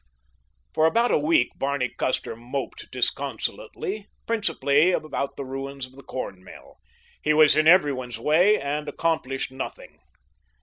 For 0.73 0.87
about 0.87 1.11
a 1.11 1.17
week 1.19 1.51
Barney 1.59 1.89
Custer 1.95 2.35
moped 2.35 2.89
disconsolately, 2.91 4.07
principally 4.25 4.93
about 4.93 5.35
the 5.37 5.45
ruins 5.45 5.85
of 5.85 5.93
the 5.93 6.01
corn 6.01 6.43
mill. 6.43 6.77
He 7.21 7.33
was 7.35 7.55
in 7.55 7.67
everyone's 7.67 8.17
way 8.17 8.59
and 8.59 8.89
accomplished 8.89 9.51
nothing. 9.51 9.99